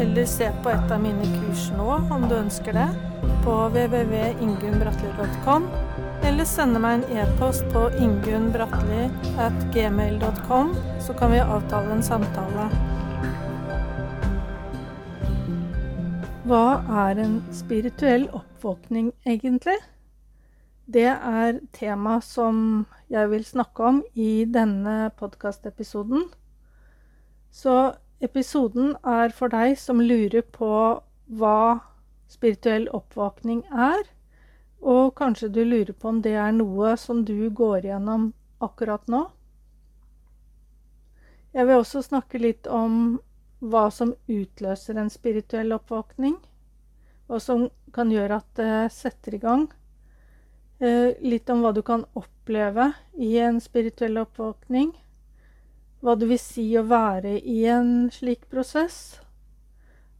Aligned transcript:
eller 0.00 0.24
se 0.26 0.52
på 0.62 0.70
et 0.72 0.92
av 0.92 1.02
mine 1.02 1.24
kurs 1.34 1.70
nå 1.76 1.84
om 2.14 2.28
du 2.28 2.34
ønsker 2.38 2.72
det, 2.72 2.88
på 3.44 3.68
www.ingunnbratli.com, 3.74 5.62
eller 6.24 6.44
sende 6.48 6.78
meg 6.80 6.92
en 6.96 7.04
e-post 7.20 7.64
på 7.74 7.90
ingunnbratli.gmail.com, 8.00 10.66
så 11.04 11.12
kan 11.20 11.30
vi 11.34 11.40
avtale 11.44 11.92
en 11.98 12.04
samtale. 12.04 12.64
Hva 16.48 16.66
er 17.04 17.14
en 17.20 17.36
spirituell 17.54 18.24
oppvåkning 18.32 19.12
egentlig? 19.28 19.78
Det 20.90 21.12
er 21.12 21.60
tema 21.76 22.20
som 22.24 22.86
jeg 23.12 23.28
vil 23.30 23.44
snakke 23.46 23.82
om 23.86 24.02
i 24.18 24.44
denne 24.48 25.10
podkastepisoden. 25.20 26.24
Så 27.52 27.92
episoden 28.20 28.94
er 29.06 29.32
for 29.34 29.52
deg 29.52 29.78
som 29.80 30.00
lurer 30.04 30.44
på 30.44 30.70
hva 31.40 31.60
spirituell 32.30 32.86
oppvåkning 32.94 33.64
er, 33.72 34.04
og 34.80 35.14
kanskje 35.18 35.50
du 35.52 35.62
lurer 35.64 35.92
på 35.92 36.08
om 36.08 36.20
det 36.24 36.36
er 36.40 36.52
noe 36.56 36.94
som 37.00 37.24
du 37.24 37.50
går 37.50 37.88
gjennom 37.88 38.30
akkurat 38.64 39.08
nå. 39.08 39.24
Jeg 41.52 41.66
vil 41.66 41.80
også 41.80 42.04
snakke 42.06 42.38
litt 42.38 42.68
om 42.70 43.18
hva 43.60 43.88
som 43.92 44.14
utløser 44.30 45.00
en 45.00 45.10
spirituell 45.12 45.74
oppvåkning, 45.76 46.38
hva 47.26 47.40
som 47.42 47.68
kan 47.92 48.12
gjøre 48.12 48.38
at 48.40 48.50
det 48.56 48.74
setter 48.94 49.36
i 49.36 49.42
gang. 49.42 49.66
Eh, 50.80 51.18
litt 51.20 51.50
om 51.52 51.64
hva 51.64 51.74
du 51.76 51.82
kan 51.84 52.06
oppleve 52.16 52.92
i 53.20 53.34
en 53.42 53.60
spirituell 53.60 54.22
oppvåkning 54.22 54.94
hva 56.00 56.16
det 56.16 56.28
vil 56.30 56.40
si 56.40 56.66
å 56.78 56.86
være 56.88 57.36
i 57.38 57.62
en 57.68 58.08
slik 58.12 58.46
prosess. 58.52 59.20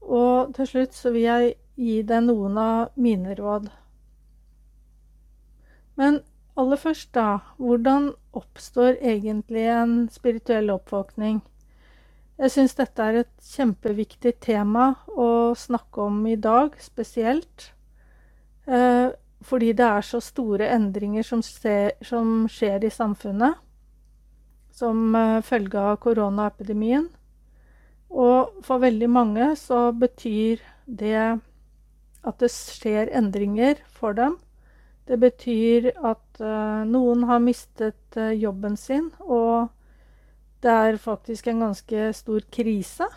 Og 0.01 0.53
til 0.57 0.69
slutt 0.69 0.97
så 0.97 1.13
vil 1.15 1.27
jeg 1.27 1.55
gi 1.81 2.01
deg 2.07 2.27
noen 2.27 2.59
av 2.61 2.99
mine 3.01 3.37
råd. 3.37 3.71
Men 6.01 6.21
aller 6.61 6.81
først, 6.81 7.13
da. 7.17 7.41
Hvordan 7.57 8.13
oppstår 8.37 8.99
egentlig 9.01 9.67
en 9.73 9.95
spirituell 10.13 10.73
oppvåkning? 10.73 11.41
Jeg 12.41 12.53
syns 12.55 12.77
dette 12.77 13.05
er 13.05 13.19
et 13.21 13.33
kjempeviktig 13.45 14.39
tema 14.41 14.95
å 15.13 15.53
snakke 15.57 16.07
om 16.09 16.23
i 16.29 16.39
dag, 16.41 16.77
spesielt. 16.81 17.73
Eh, 18.65 19.13
fordi 19.45 19.73
det 19.77 19.85
er 19.85 20.05
så 20.05 20.21
store 20.25 20.69
endringer 20.73 21.25
som, 21.25 21.43
skjer 21.45 22.85
i 22.85 22.93
samfunnet 22.93 23.61
som 24.81 25.15
eh, 25.15 25.41
følge 25.45 25.81
av 25.93 26.01
koronaepidemien. 26.05 27.09
Og 28.11 28.65
for 28.67 28.83
veldig 28.83 29.09
mange 29.13 29.53
så 29.61 29.91
betyr 29.95 30.63
det 30.87 31.41
at 32.27 32.41
det 32.43 32.51
skjer 32.53 33.13
endringer 33.17 33.79
for 33.95 34.17
dem. 34.17 34.39
Det 35.09 35.19
betyr 35.19 35.91
at 36.07 36.43
uh, 36.43 36.83
noen 36.87 37.25
har 37.27 37.41
mistet 37.43 38.19
uh, 38.19 38.31
jobben 38.31 38.77
sin, 38.79 39.09
og 39.23 39.71
det 40.63 40.71
er 40.71 41.01
faktisk 41.03 41.49
en 41.51 41.65
ganske 41.65 42.11
stor 42.15 42.45
krise 42.53 43.09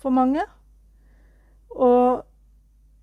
for 0.00 0.14
mange. 0.14 0.42
Og 1.70 2.24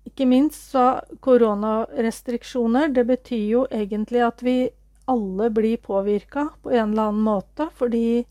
ikke 0.08 0.26
minst 0.28 0.72
så 0.72 0.98
koronarestriksjoner, 1.24 2.92
det 2.92 3.06
betyr 3.06 3.46
jo 3.52 3.64
egentlig 3.70 4.24
at 4.26 4.44
vi 4.44 4.58
alle 5.08 5.50
blir 5.50 5.76
påvirka 5.76 6.48
på 6.62 6.70
en 6.70 6.92
eller 6.92 7.02
annen 7.02 7.22
måte, 7.24 7.68
fordi 7.74 8.26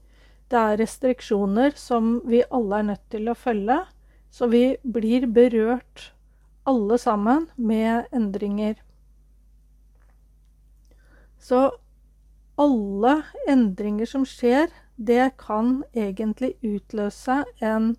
det 0.48 0.60
er 0.60 0.78
restriksjoner 0.80 1.74
som 1.76 2.20
vi 2.26 2.44
alle 2.54 2.80
er 2.80 2.90
nødt 2.92 3.08
til 3.12 3.30
å 3.30 3.36
følge. 3.36 3.80
Så 4.30 4.48
vi 4.52 4.78
blir 4.84 5.26
berørt 5.28 6.12
alle 6.68 6.98
sammen 7.02 7.48
med 7.56 8.06
endringer. 8.12 8.76
Så 11.40 11.72
alle 12.58 13.14
endringer 13.48 14.06
som 14.06 14.26
skjer, 14.28 14.70
det 14.96 15.32
kan 15.38 15.84
egentlig 15.94 16.56
utløse 16.62 17.44
en 17.62 17.96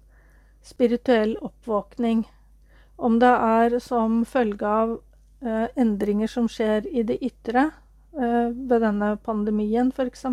spirituell 0.63 1.37
oppvåkning. 1.43 2.25
Om 2.97 3.19
det 3.23 3.35
er 3.51 3.79
som 3.83 4.25
følge 4.27 4.67
av 4.67 4.97
eh, 5.43 5.69
endringer 5.79 6.31
som 6.31 6.49
skjer 6.51 6.87
i 6.91 7.05
det 7.07 7.21
ytre, 7.23 7.71
ved 8.19 8.83
denne 8.83 9.13
pandemien 9.23 9.93
f.eks. 9.95 10.27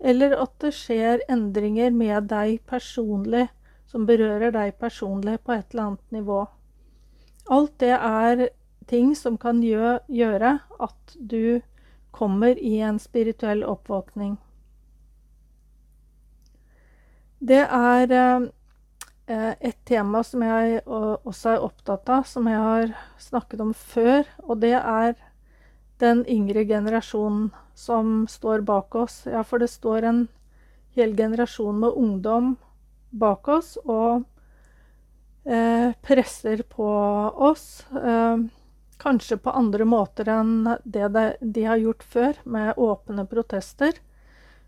Eller 0.00 0.36
at 0.36 0.54
det 0.64 0.72
skjer 0.76 1.24
endringer 1.28 1.92
med 1.92 2.28
deg 2.30 2.60
personlig, 2.68 3.48
som 3.90 4.06
berører 4.08 4.52
deg 4.54 4.76
personlig 4.80 5.38
på 5.44 5.56
et 5.56 5.72
eller 5.72 5.90
annet 5.90 6.16
nivå. 6.20 6.44
Alt 7.50 7.78
det 7.82 7.96
er 7.96 8.46
ting 8.90 9.14
som 9.18 9.36
kan 9.38 9.62
gjøre 9.62 10.58
at 10.80 11.16
du 11.16 11.60
kommer 12.10 12.58
i 12.58 12.78
en 12.82 12.98
spirituell 12.98 13.64
oppvåkning. 13.66 14.38
Det 17.40 17.62
er 17.64 18.12
eh, 18.12 19.52
et 19.60 19.78
tema 19.88 20.22
som 20.26 20.42
jeg 20.44 20.82
også 20.86 21.54
er 21.54 21.64
opptatt 21.64 22.10
av, 22.12 22.26
som 22.28 22.48
jeg 22.50 22.60
har 22.60 22.94
snakket 23.22 23.62
om 23.64 23.72
før, 23.74 24.26
og 24.44 24.60
det 24.64 24.76
er 24.76 25.14
den 26.00 26.24
yngre 26.28 26.64
generasjonen 26.64 27.50
som 27.74 28.26
står 28.28 28.60
bak 28.66 28.94
oss. 28.94 29.22
Ja, 29.26 29.44
for 29.44 29.62
det 29.62 29.70
står 29.72 30.08
en 30.08 30.20
hel 30.96 31.14
generasjon 31.16 31.80
med 31.80 31.96
ungdom 31.96 32.54
bak 33.10 33.48
oss 33.48 33.76
og 33.84 34.24
eh, 35.44 35.92
presser 36.02 36.62
på 36.68 36.88
oss. 37.50 37.86
Eh, 37.90 38.36
kanskje 39.00 39.38
på 39.40 39.50
andre 39.56 39.86
måter 39.88 40.28
enn 40.28 40.68
det 40.84 41.08
de 41.40 41.64
har 41.64 41.80
gjort 41.80 42.02
før, 42.04 42.40
med 42.44 42.74
åpne 42.76 43.24
protester. 43.26 43.94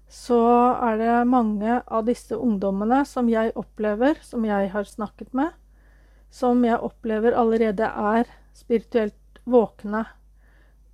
Så 0.08 0.40
er 0.76 0.98
det 1.00 1.18
mange 1.28 1.80
av 1.86 2.04
disse 2.08 2.36
ungdommene 2.36 3.02
som 3.08 3.28
jeg 3.32 3.52
opplever, 3.56 4.18
som 4.24 4.44
jeg 4.44 4.72
har 4.72 4.88
snakket 4.88 5.32
med, 5.36 5.52
som 6.32 6.64
jeg 6.64 6.80
opplever 6.80 7.36
allerede 7.36 7.88
er 7.88 8.28
spirituelt 8.56 9.40
våkne 9.44 10.04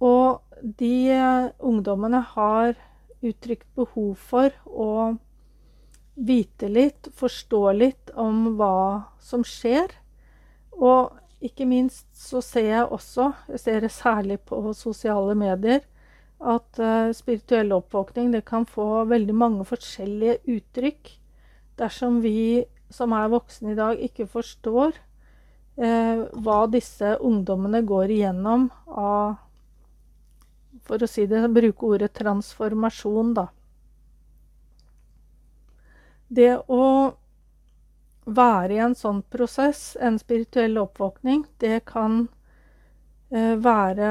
og 0.01 0.41
de 0.63 1.11
eh, 1.15 1.49
ungdommene 1.59 2.21
har 2.35 2.75
uttrykt 3.25 3.67
behov 3.75 4.15
for 4.31 4.55
å 4.67 4.93
vite 6.19 6.69
litt, 6.71 7.09
forstå 7.15 7.63
litt 7.79 8.13
om 8.19 8.55
hva 8.59 9.11
som 9.23 9.45
skjer. 9.47 9.91
Og 10.79 11.15
ikke 11.45 11.67
minst 11.71 12.09
så 12.19 12.43
ser 12.43 12.71
jeg 12.73 12.91
også, 12.95 13.31
jeg 13.55 13.63
ser 13.63 13.81
det 13.87 13.93
særlig 13.95 14.41
på 14.47 14.59
sosiale 14.75 15.37
medier, 15.39 15.85
at 16.39 16.79
uh, 16.79 17.11
spirituell 17.15 17.73
oppvåkning 17.75 18.31
kan 18.47 18.67
få 18.67 19.05
veldig 19.11 19.35
mange 19.35 19.67
forskjellige 19.67 20.39
uttrykk. 20.47 21.11
Dersom 21.79 22.21
vi 22.23 22.65
som 22.95 23.13
er 23.15 23.31
voksne 23.31 23.75
i 23.75 23.79
dag, 23.79 23.99
ikke 24.01 24.27
forstår 24.31 24.97
eh, 25.77 26.23
hva 26.41 26.61
disse 26.73 27.17
ungdommene 27.21 27.83
går 27.87 28.15
igjennom 28.15 28.69
av 28.89 29.37
for 30.89 31.05
å 31.05 31.09
si 31.11 31.27
det, 31.29 31.45
bruke 31.53 31.93
ordet 31.93 32.15
transformasjon, 32.19 33.35
da. 33.37 33.49
Det 36.29 36.55
å 36.69 36.85
være 38.29 38.75
i 38.75 38.83
en 38.85 38.97
sånn 38.97 39.23
prosess, 39.33 39.97
en 40.01 40.19
spirituell 40.21 40.77
oppvåkning, 40.83 41.47
det 41.63 41.81
kan 41.89 42.27
eh, 43.33 43.55
være 43.57 44.11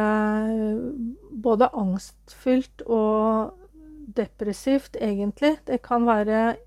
både 1.31 1.69
angstfylt 1.77 2.81
og 2.87 3.53
depressivt, 4.17 4.97
egentlig. 4.97 5.57
Det 5.67 5.81
kan 5.85 6.07
være 6.07 6.57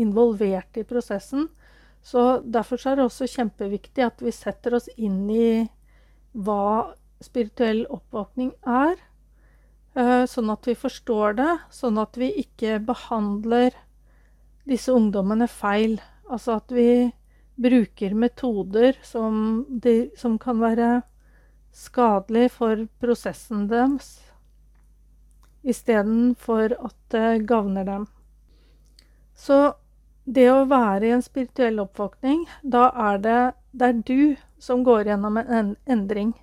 involvert 0.00 0.76
i 0.80 0.86
prosessen. 0.88 1.48
Så 2.04 2.42
derfor 2.42 2.82
er 2.88 2.98
det 2.98 3.06
også 3.06 3.30
kjempeviktig 3.30 4.04
at 4.04 4.20
vi 4.20 4.32
setter 4.34 4.76
oss 4.76 4.90
inn 4.96 5.24
i 5.30 5.64
hva 6.34 6.94
spirituell 7.24 7.84
oppvåkning 7.92 8.52
er. 8.66 8.98
Eh, 9.94 10.24
sånn 10.26 10.50
at 10.50 10.66
vi 10.66 10.74
forstår 10.74 11.36
det, 11.38 11.50
sånn 11.70 12.00
at 12.02 12.16
vi 12.18 12.32
ikke 12.42 12.80
behandler 12.82 13.76
disse 14.66 14.90
ungdommene 14.90 15.46
feil. 15.46 16.00
Altså 16.26 16.58
at 16.58 16.74
vi 16.74 17.12
bruker 17.54 18.16
metoder 18.18 18.98
som, 19.06 19.62
de, 19.68 20.10
som 20.18 20.34
kan 20.42 20.58
være 20.58 21.04
skadelig 21.74 22.48
for 22.56 22.86
prosessen 23.02 23.68
deres, 23.70 24.18
istedenfor 25.62 26.74
at 26.74 26.96
det 27.14 27.46
gagner 27.46 27.86
dem. 27.86 28.08
Så 29.34 29.76
det 30.24 30.48
å 30.50 30.66
være 30.66 31.06
i 31.06 31.14
en 31.14 31.22
spirituell 31.22 31.78
oppvåkning, 31.84 32.44
da 32.62 32.88
er 33.12 33.22
det, 33.22 33.40
det 33.70 33.88
er 33.92 34.02
du 34.10 34.36
som 34.58 34.82
går 34.86 35.10
gjennom 35.12 35.38
en 35.38 35.74
endring. 35.86 36.34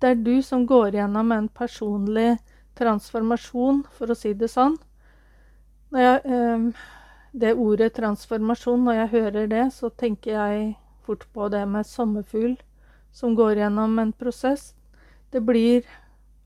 Det 0.00 0.14
er 0.14 0.22
du 0.22 0.38
som 0.42 0.66
går 0.66 0.98
gjennom 0.98 1.32
en 1.34 1.48
personlig 1.48 2.38
transformasjon, 2.78 3.82
for 3.94 4.10
å 4.10 4.16
si 4.16 4.32
det 4.38 4.50
sånn. 4.52 4.78
Jeg, 5.94 6.22
eh, 6.24 6.68
det 7.32 7.54
ordet 7.54 7.94
transformasjon, 7.96 8.84
når 8.84 9.00
jeg 9.02 9.12
hører 9.16 9.46
det, 9.50 9.66
så 9.74 9.90
tenker 9.90 10.36
jeg 10.36 10.74
fort 11.04 11.26
på 11.32 11.48
det 11.52 11.64
med 11.68 11.86
sommerfugl 11.88 12.56
som 13.12 13.34
går 13.36 13.62
gjennom 13.62 13.98
en 13.98 14.12
prosess. 14.12 14.74
Det 15.32 15.40
blir, 15.44 15.84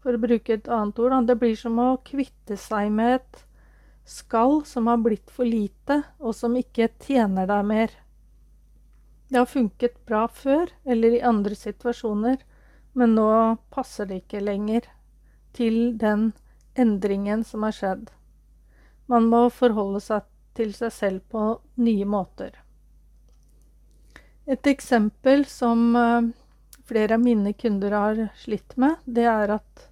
for 0.02 0.14
å 0.14 0.23
bruke 0.23 0.55
et 0.55 0.69
annet 0.69 0.99
ord, 0.99 1.17
det 1.26 1.38
blir 1.38 1.56
som 1.58 1.79
å 1.79 1.96
kvitte 2.05 2.56
seg 2.58 2.90
med 2.94 3.20
et 3.20 3.43
skall 4.08 4.64
som 4.67 4.88
har 4.90 5.02
blitt 5.02 5.31
for 5.31 5.46
lite, 5.46 6.02
og 6.19 6.34
som 6.34 6.56
ikke 6.58 6.90
tjener 7.02 7.46
deg 7.46 7.67
mer. 7.67 7.93
Det 9.31 9.38
har 9.38 9.49
funket 9.49 10.00
bra 10.06 10.26
før, 10.29 10.70
eller 10.84 11.17
i 11.17 11.23
andre 11.25 11.56
situasjoner, 11.56 12.43
men 12.99 13.14
nå 13.17 13.29
passer 13.73 14.11
det 14.11 14.25
ikke 14.25 14.43
lenger 14.43 14.90
til 15.57 15.97
den 15.99 16.33
endringen 16.79 17.45
som 17.45 17.65
har 17.67 17.77
skjedd. 17.77 18.11
Man 19.07 19.29
må 19.33 19.47
forholde 19.53 20.01
seg 20.01 20.29
til 20.57 20.75
seg 20.77 20.93
selv 20.93 21.25
på 21.33 21.47
nye 21.81 22.07
måter. 22.09 22.57
Et 24.47 24.67
eksempel 24.67 25.45
som 25.47 25.97
eh, 25.97 26.31
flere 26.89 27.17
av 27.17 27.25
mine 27.25 27.53
kunder 27.53 27.95
har 27.97 28.23
slitt 28.41 28.77
med, 28.77 28.99
det 29.05 29.29
er 29.31 29.57
at 29.59 29.89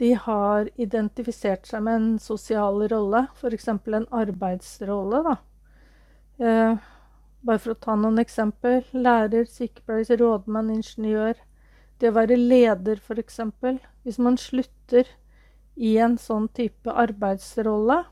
de 0.00 0.14
har 0.16 0.70
identifisert 0.80 1.68
seg 1.68 1.84
med 1.84 1.98
en 1.98 2.10
sosial 2.22 2.80
rolle, 2.88 3.26
f.eks. 3.36 3.68
en 3.68 4.08
arbeidsrolle. 4.22 5.20
da. 5.28 5.36
Eh, 6.40 6.88
bare 7.44 7.60
for 7.60 7.74
å 7.74 7.80
ta 7.84 7.96
noen 7.96 8.20
eksempel. 8.20 8.82
Lærer, 8.96 9.44
sykepleier, 9.44 10.16
rådmann, 10.20 10.72
ingeniør. 10.72 11.36
Det 12.00 12.08
å 12.08 12.16
være 12.16 12.38
leder, 12.38 13.00
f.eks. 13.00 13.40
Hvis 14.06 14.18
man 14.22 14.38
slutter 14.40 15.08
i 15.76 15.96
en 16.00 16.16
sånn 16.20 16.48
type 16.56 16.92
arbeidsrolle, 16.92 18.02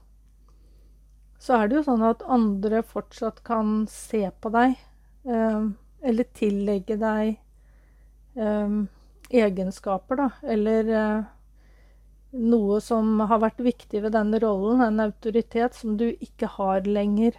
så 1.38 1.56
er 1.56 1.68
det 1.68 1.78
jo 1.78 1.86
sånn 1.86 2.04
at 2.04 2.24
andre 2.26 2.82
fortsatt 2.84 3.40
kan 3.46 3.86
se 3.90 4.26
på 4.42 4.52
deg, 4.52 4.76
eh, 5.24 5.66
eller 6.02 6.30
tillegge 6.36 6.98
deg 7.00 7.38
eh, 8.36 8.78
egenskaper, 9.40 10.20
da, 10.20 10.28
eller 10.42 10.92
eh, 11.00 11.28
noe 12.32 12.80
som 12.84 13.20
har 13.30 13.40
vært 13.40 13.62
viktig 13.64 14.02
ved 14.04 14.12
denne 14.16 14.40
rollen, 14.42 14.82
en 14.84 15.06
autoritet 15.06 15.76
som 15.78 15.96
du 16.00 16.10
ikke 16.12 16.50
har 16.58 16.84
lenger 16.88 17.38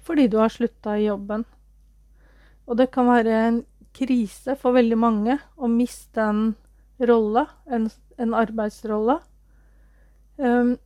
fordi 0.00 0.30
du 0.32 0.38
har 0.40 0.48
slutta 0.48 0.94
i 0.96 1.04
jobben. 1.04 1.42
Og 2.64 2.78
det 2.80 2.86
kan 2.94 3.04
være 3.10 3.34
en 3.36 3.58
krise 3.96 4.56
for 4.58 4.76
veldig 4.76 4.98
mange 4.98 5.38
å 5.56 5.70
miste 5.70 6.22
en 6.22 6.42
rolle, 7.08 7.46
en, 7.66 7.88
en 8.20 8.36
arbeidsrolle. 8.36 9.18
Um, 10.36 10.76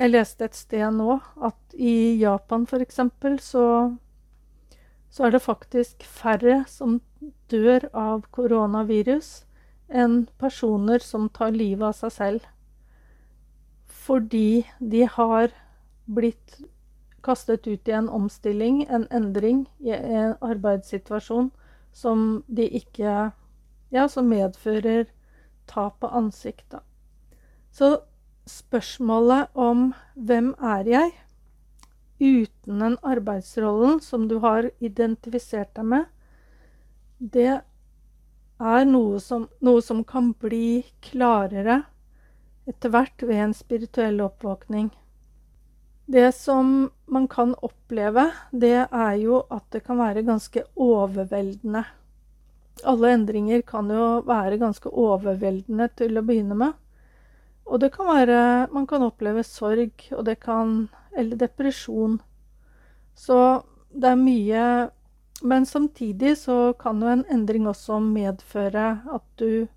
jeg 0.00 0.14
leste 0.14 0.46
et 0.46 0.56
sted 0.56 0.86
nå 0.96 1.18
at 1.44 1.74
i 1.76 2.16
Japan 2.20 2.64
f.eks. 2.64 3.02
Så, 3.44 3.64
så 5.10 5.26
er 5.26 5.34
det 5.34 5.42
faktisk 5.44 6.06
færre 6.06 6.62
som 6.70 7.00
dør 7.52 7.90
av 7.92 8.24
koronavirus 8.32 9.42
enn 9.90 10.24
personer 10.38 11.02
som 11.04 11.28
tar 11.28 11.52
livet 11.52 11.90
av 11.90 11.98
seg 11.98 12.16
selv 12.16 12.48
fordi 14.00 14.64
de 14.78 15.04
har 15.04 15.52
blitt 16.10 16.60
kastet 17.22 17.66
ut 17.66 17.88
i 17.88 17.92
en 17.94 18.08
omstilling, 18.08 18.86
en 18.88 19.04
endring, 19.12 19.66
i 19.78 19.92
en 19.92 20.34
arbeidssituasjon 20.40 21.50
som 21.92 22.42
de 22.46 22.68
ikke 22.80 23.32
Ja, 23.90 24.04
som 24.06 24.28
medfører 24.30 25.08
tap 25.66 26.04
av 26.04 26.12
ansikt, 26.14 26.74
Så 27.72 28.02
spørsmålet 28.46 29.48
om 29.54 29.94
'hvem 30.14 30.54
er 30.62 30.84
jeg?' 30.84 31.18
uten 32.20 32.78
den 32.78 32.98
arbeidsrollen 33.02 34.00
som 34.00 34.28
du 34.28 34.38
har 34.38 34.70
identifisert 34.80 35.74
deg 35.74 35.84
med, 35.84 36.04
det 37.18 37.62
er 38.60 38.84
noe 38.84 39.20
som, 39.20 39.48
noe 39.60 39.82
som 39.82 40.04
kan 40.04 40.32
bli 40.32 40.82
klarere 41.00 41.82
etter 42.68 42.92
hvert 42.92 43.22
ved 43.22 43.44
en 43.44 43.54
spirituell 43.56 44.20
oppvåkning. 44.20 44.90
Det 46.10 46.32
som 46.34 46.90
man 47.06 47.28
kan 47.28 47.54
oppleve, 47.62 48.24
det 48.50 48.86
er 48.90 49.14
jo 49.22 49.44
at 49.46 49.62
det 49.70 49.84
kan 49.86 50.00
være 50.00 50.24
ganske 50.26 50.64
overveldende. 50.74 51.84
Alle 52.82 53.12
endringer 53.14 53.62
kan 53.62 53.90
jo 53.94 54.06
være 54.26 54.58
ganske 54.58 54.90
overveldende 54.90 55.86
til 56.00 56.18
å 56.18 56.24
begynne 56.26 56.56
med. 56.58 56.72
Og 57.70 57.78
det 57.78 57.92
kan 57.94 58.08
være 58.10 58.40
Man 58.74 58.88
kan 58.90 59.04
oppleve 59.06 59.44
sorg, 59.46 59.92
og 60.10 60.24
det 60.26 60.40
kan 60.40 60.88
Eller 61.16 61.36
depresjon. 61.36 62.20
Så 63.14 63.62
det 63.90 64.10
er 64.10 64.16
mye 64.16 64.90
Men 65.42 65.66
samtidig 65.66 66.38
så 66.38 66.72
kan 66.72 67.00
jo 67.02 67.08
en 67.08 67.24
endring 67.30 67.68
også 67.68 68.00
medføre 68.00 69.00
at 69.14 69.22
du 69.38 69.68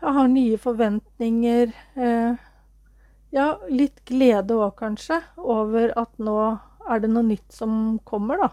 har 0.00 0.26
nye 0.28 0.58
forventninger. 0.58 1.72
Eh, 1.96 2.34
ja, 3.34 3.46
litt 3.68 4.04
glede 4.08 4.56
òg, 4.56 4.76
kanskje, 4.78 5.20
over 5.36 5.92
at 5.98 6.12
nå 6.22 6.38
er 6.88 7.00
det 7.02 7.10
noe 7.10 7.26
nytt 7.26 7.54
som 7.54 7.98
kommer, 8.06 8.44
da. 8.44 8.50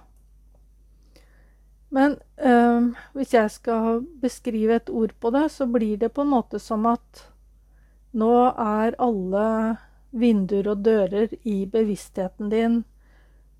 Men 1.91 2.15
øh, 2.39 2.93
hvis 3.17 3.33
jeg 3.35 3.51
skal 3.51 4.01
beskrive 4.23 4.79
et 4.79 4.89
ord 4.89 5.11
på 5.19 5.31
det, 5.35 5.49
så 5.51 5.67
blir 5.67 5.97
det 5.99 6.13
på 6.15 6.23
en 6.23 6.31
måte 6.31 6.59
som 6.63 6.87
at 6.87 7.25
nå 8.15 8.31
er 8.49 8.95
alle 8.99 9.47
vinduer 10.11 10.71
og 10.71 10.85
dører 10.87 11.33
i 11.47 11.65
bevisstheten 11.71 12.51
din 12.51 12.81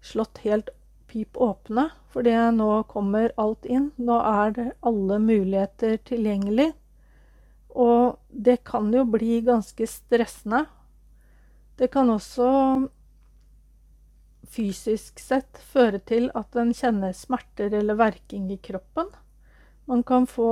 slått 0.03 0.41
helt 0.43 0.71
pip 1.11 1.37
åpne, 1.37 1.89
fordi 2.11 2.33
nå 2.55 2.69
kommer 2.91 3.33
alt 3.39 3.67
inn. 3.67 3.91
Nå 3.99 4.17
er 4.23 4.55
det 4.55 4.67
alle 4.79 5.19
muligheter 5.19 5.97
tilgjengelig. 6.07 6.71
Og 7.71 8.17
det 8.31 8.61
kan 8.67 8.91
jo 8.95 9.03
bli 9.07 9.41
ganske 9.47 9.87
stressende. 9.87 10.65
Det 11.81 11.87
kan 11.89 12.11
også 12.13 12.47
fysisk 14.51 15.17
sett 15.17 15.57
føre 15.71 15.97
til 16.05 16.27
at 16.37 16.53
en 16.61 16.73
kjenner 16.77 17.13
smerter 17.17 17.73
eller 17.73 17.97
verking 17.97 18.51
i 18.53 18.59
kroppen. 18.61 19.07
Man 19.89 20.03
kan 20.05 20.27
få 20.29 20.51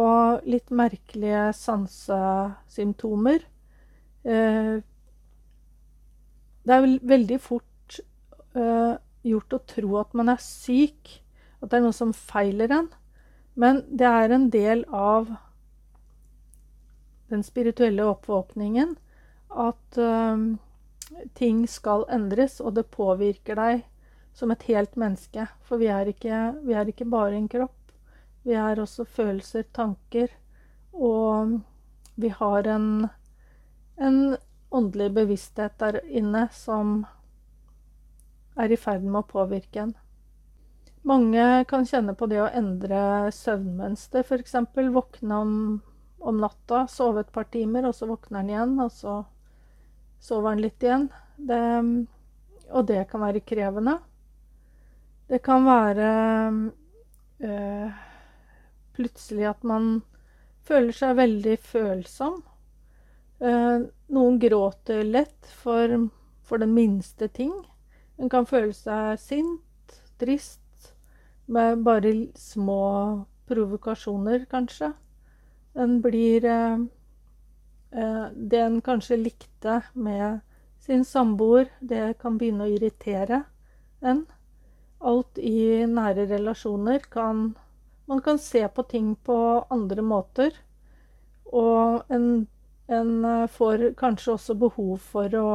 litt 0.50 0.72
merkelige 0.74 1.52
sansesymptomer. 1.54 3.44
Eh, 4.26 4.80
det 6.66 6.76
er 6.76 6.88
veldig 7.12 7.38
fort 7.44 8.00
eh, 8.58 8.96
gjort 9.30 9.54
å 9.54 9.60
tro 9.70 10.00
at 10.02 10.16
man 10.18 10.32
er 10.34 10.42
syk, 10.42 11.20
at 11.62 11.70
det 11.70 11.78
er 11.78 11.86
noe 11.86 11.96
som 11.96 12.16
feiler 12.16 12.74
en. 12.74 12.90
Men 13.60 13.84
det 13.92 14.10
er 14.10 14.34
en 14.34 14.50
del 14.50 14.82
av 14.90 15.30
den 17.30 17.46
spirituelle 17.46 18.08
oppvåkningen 18.16 18.96
at 19.54 20.02
um, 20.02 20.58
ting 21.34 21.68
skal 21.68 22.06
endres, 22.10 22.60
og 22.62 22.76
det 22.78 22.90
påvirker 22.94 23.60
deg 23.60 23.86
som 24.34 24.52
et 24.52 24.66
helt 24.70 24.96
menneske. 25.00 25.48
For 25.66 25.82
vi 25.82 25.90
er 25.92 26.12
ikke, 26.12 26.42
vi 26.64 26.76
er 26.78 26.90
ikke 26.90 27.08
bare 27.10 27.38
en 27.38 27.50
kropp. 27.52 27.94
Vi 28.48 28.56
er 28.56 28.80
også 28.80 29.06
følelser, 29.06 29.66
tanker. 29.76 30.32
Og 30.94 31.60
vi 32.20 32.32
har 32.34 32.68
en, 32.68 33.08
en 33.98 34.20
åndelig 34.72 35.12
bevissthet 35.18 35.80
der 35.80 36.00
inne 36.06 36.48
som 36.54 37.04
er 38.60 38.72
i 38.72 38.80
ferd 38.80 39.06
med 39.06 39.22
å 39.24 39.28
påvirke 39.28 39.86
en. 39.86 39.94
Mange 41.08 41.44
kan 41.70 41.86
kjenne 41.88 42.14
på 42.18 42.28
det 42.28 42.42
å 42.44 42.50
endre 42.52 43.30
søvnmønster, 43.32 44.26
f.eks. 44.28 44.58
Våkne 44.94 45.38
om 45.46 45.54
om 46.20 46.38
natta, 46.38 46.88
sove 46.88 47.24
et 47.24 47.32
par 47.32 47.48
timer, 47.52 47.88
og 47.88 47.96
så 47.96 48.08
våkner 48.10 48.42
en 48.42 48.50
igjen, 48.52 48.76
og 48.84 48.92
så 48.92 49.14
sover 50.20 50.54
han 50.54 50.62
litt 50.64 50.84
igjen. 50.84 51.08
Det, 51.38 51.64
og 52.70 52.86
det 52.90 53.06
kan 53.10 53.24
være 53.24 53.46
krevende. 53.46 53.98
Det 55.30 55.42
kan 55.46 55.66
være 55.66 56.12
øh, 57.40 57.90
plutselig 58.98 59.46
at 59.50 59.64
man 59.64 60.00
føler 60.66 60.96
seg 60.96 61.18
veldig 61.20 61.58
følsom. 61.64 62.42
Øh, 63.40 63.88
noen 64.12 64.40
gråter 64.42 65.04
lett 65.08 65.52
for, 65.62 66.10
for, 66.44 66.62
den 66.62 66.74
minste 66.76 67.30
ting. 67.32 67.54
En 68.20 68.30
kan 68.30 68.48
føle 68.50 68.74
seg 68.76 69.20
sint, 69.22 70.00
trist, 70.20 70.94
med 71.48 71.84
bare 71.86 72.12
små 72.38 72.82
provokasjoner, 73.50 74.44
kanskje. 74.52 74.92
En 75.80 76.02
blir 76.04 76.46
eh, 76.46 76.82
Det 77.90 78.60
en 78.62 78.82
kanskje 78.86 79.18
likte 79.18 79.80
med 79.94 80.40
sin 80.80 81.06
samboer, 81.06 81.72
det 81.80 82.20
kan 82.22 82.38
begynne 82.38 82.68
å 82.68 82.74
irritere 82.76 83.44
en. 84.02 84.24
Alt 85.00 85.38
i 85.38 85.86
nære 85.88 86.28
relasjoner 86.30 87.00
kan 87.10 87.56
Man 88.10 88.22
kan 88.22 88.40
se 88.40 88.68
på 88.68 88.84
ting 88.84 89.16
på 89.16 89.66
andre 89.70 90.02
måter. 90.02 90.56
Og 91.46 92.02
en, 92.10 92.48
en 92.88 93.26
eh, 93.26 93.48
får 93.48 93.84
kanskje 93.98 94.32
også 94.34 94.56
behov 94.58 94.96
for 95.12 95.36
å 95.38 95.52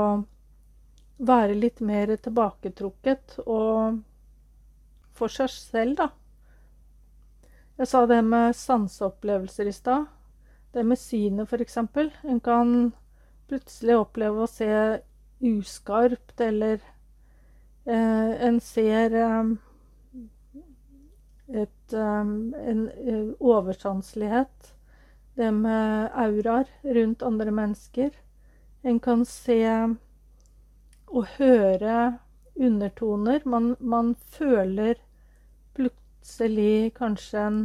være 1.19 1.57
litt 1.59 1.83
mer 1.83 2.14
tilbaketrukket 2.14 3.41
og 3.45 3.99
for 5.19 5.35
seg 5.35 5.50
selv, 5.50 5.97
da. 5.99 6.09
Jeg 7.79 7.91
sa 7.91 8.05
det 8.07 8.21
med 8.23 8.55
sanseopplevelser 8.55 9.71
i 9.71 9.75
stad. 9.75 10.07
Det 10.75 10.83
med 10.83 10.99
synet, 10.99 11.47
f.eks. 11.47 11.76
En 12.25 12.40
kan 12.43 12.93
plutselig 13.49 13.97
oppleve 13.97 14.43
å 14.43 14.50
se 14.50 14.71
uskarpt, 15.45 16.40
eller 16.40 16.81
eh, 17.87 18.33
en 18.49 18.59
ser 18.64 19.14
eh, 19.14 19.52
et, 21.62 21.93
eh, 21.93 22.33
en 22.73 22.88
eh, 22.88 23.28
oversanselighet. 23.38 24.75
Det 25.35 25.50
med 25.54 26.11
auraer 26.14 26.71
rundt 26.99 27.23
andre 27.23 27.54
mennesker. 27.54 28.11
En 28.83 29.00
kan 29.00 29.25
se 29.26 29.61
og 31.07 31.26
høre 31.38 32.19
undertoner. 32.57 33.40
Man, 33.45 33.76
man 33.81 34.14
føler 34.14 34.95
plutselig 35.75 36.95
kanskje 36.99 37.47
en, 37.47 37.59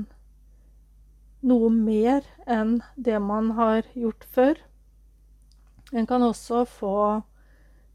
noe 1.42 1.70
mer 1.72 2.26
enn 2.48 2.80
det 2.96 3.20
man 3.24 3.54
har 3.58 3.84
gjort 3.94 4.26
før. 4.36 4.60
En 5.92 6.06
kan 6.10 6.24
også 6.26 6.66
få 6.70 6.96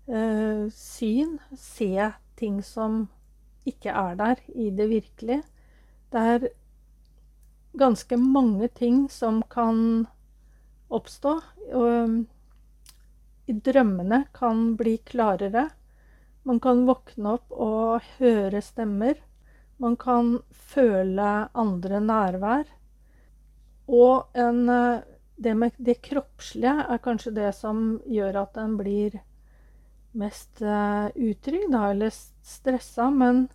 eh, 0.09 0.67
syn, 0.75 1.39
se 1.55 2.11
ting 2.39 2.63
som 2.65 3.05
ikke 3.69 3.93
er 3.93 4.17
der 4.19 4.41
i 4.49 4.71
det 4.75 4.89
virkelige. 4.91 5.43
Det 6.13 6.25
er 6.35 6.49
ganske 7.79 8.17
mange 8.17 8.69
ting 8.69 9.07
som 9.11 9.43
kan 9.51 10.07
oppstå. 10.89 11.39
Og 11.75 12.25
i 13.47 13.53
drømmene 13.53 14.25
kan 14.35 14.75
bli 14.79 14.97
klarere. 15.05 15.69
Man 16.45 16.61
kan 16.61 16.85
våkne 16.89 17.37
opp 17.39 17.53
og 17.53 18.05
høre 18.19 18.61
stemmer. 18.65 19.19
Man 19.81 19.97
kan 20.01 20.39
føle 20.51 21.49
andre 21.55 22.01
nærvær. 22.01 22.65
Og 23.87 24.39
en, 24.39 24.69
eh, 24.69 25.03
det 25.37 25.55
med 25.55 25.73
det 25.77 26.01
kroppslige 26.03 26.87
er 26.89 27.05
kanskje 27.05 27.35
det 27.35 27.53
som 27.57 28.01
gjør 28.07 28.43
at 28.45 28.57
en 28.57 28.77
blir 28.79 29.19
mest 30.15 30.63
uh, 30.63 31.11
utrygg, 31.15 31.67
da, 31.73 31.91
eller 31.91 32.13
stressa. 32.15 33.09
Men 33.11 33.49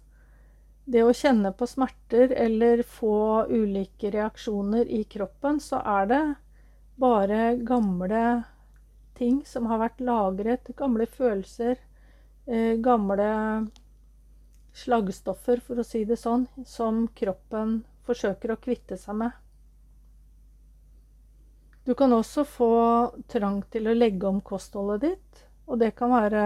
det 0.89 1.05
å 1.05 1.15
kjenne 1.15 1.53
på 1.55 1.67
smerter 1.69 2.33
eller 2.35 2.83
få 2.83 3.45
ulike 3.47 4.11
reaksjoner 4.11 4.89
i 4.91 5.03
kroppen, 5.07 5.59
så 5.63 5.79
er 5.85 6.09
det 6.11 6.23
bare 6.99 7.55
gamle 7.63 8.23
ting 9.19 9.43
som 9.45 9.69
har 9.71 9.79
vært 9.83 10.01
lagret, 10.03 10.71
gamle 10.79 11.05
følelser, 11.07 11.77
eh, 12.47 12.75
gamle 12.79 13.29
slaggstoffer, 14.73 15.61
for 15.63 15.79
å 15.79 15.85
si 15.85 16.05
det 16.07 16.17
sånn, 16.19 16.47
som 16.65 17.05
kroppen 17.15 17.83
forsøker 18.07 18.53
å 18.53 18.59
kvitte 18.59 18.97
seg 18.97 19.19
med. 19.23 19.31
Du 21.89 21.95
kan 21.95 22.11
også 22.13 22.43
få 22.45 22.73
trang 23.33 23.63
til 23.73 23.87
å 23.89 23.95
legge 23.97 24.27
om 24.29 24.43
kostholdet 24.45 25.07
ditt, 25.07 25.39
og 25.65 25.79
det 25.81 25.95
kan 25.97 26.11
være 26.13 26.43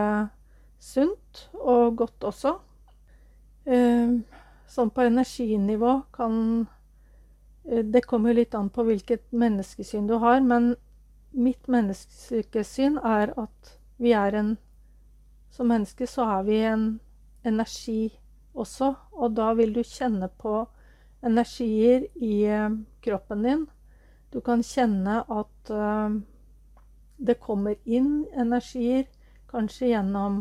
sunt 0.80 1.42
og 1.60 1.98
godt 2.00 2.24
også. 2.30 2.54
Eh, 3.68 4.14
sånn 4.72 4.94
på 4.96 5.04
energinivå 5.04 5.98
kan 6.16 6.38
eh, 7.68 7.84
Det 7.84 8.06
kommer 8.08 8.40
litt 8.40 8.56
an 8.56 8.72
på 8.72 8.88
hvilket 8.88 9.36
menneskesyn 9.36 10.08
du 10.08 10.16
har, 10.24 10.40
men 10.40 10.78
mitt 11.36 11.68
menneskesyn 11.68 13.02
er 13.04 13.36
at 13.36 13.76
vi 14.00 14.16
er 14.16 14.40
en 14.40 14.56
som 15.52 15.68
menneske 15.68 16.08
så 16.08 16.32
har 16.32 16.48
vi 16.48 16.64
en 16.72 16.88
energi 17.44 18.14
også, 18.56 18.96
og 19.12 19.36
da 19.36 19.52
vil 19.60 19.76
du 19.76 19.84
kjenne 19.84 20.32
på 20.40 20.62
energier 21.20 22.08
i 22.16 22.46
eh, 22.48 22.70
kroppen 23.04 23.44
din. 23.44 23.72
Du 24.34 24.40
kan 24.42 24.64
kjenne 24.66 25.20
at 25.30 25.70
uh, 25.70 26.10
det 27.22 27.36
kommer 27.42 27.76
inn 27.86 28.24
energier, 28.34 29.06
kanskje 29.52 29.92
gjennom 29.92 30.40